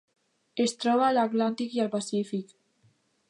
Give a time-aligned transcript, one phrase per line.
[0.63, 2.57] Es troba a l'Atlàntic i al Pacífic.